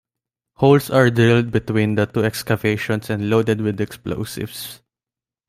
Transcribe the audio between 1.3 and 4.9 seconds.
between the two excavations and loaded with explosives.